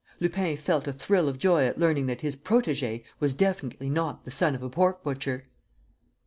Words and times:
Lupin 0.19 0.57
felt 0.57 0.87
a 0.87 0.93
thrill 0.93 1.29
of 1.29 1.37
joy 1.37 1.63
at 1.67 1.77
learning 1.77 2.07
that 2.07 2.21
his 2.21 2.35
protégé 2.35 3.03
was 3.19 3.35
definitely 3.35 3.87
not 3.87 4.25
the 4.25 4.31
son 4.31 4.55
of 4.55 4.63
a 4.63 4.67
pork 4.71 5.03
butcher! 5.03 5.45